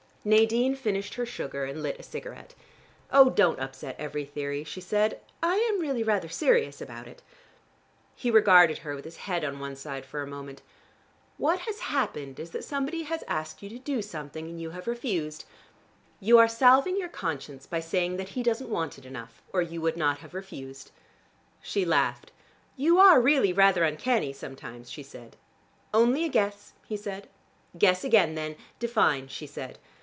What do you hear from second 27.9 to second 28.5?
again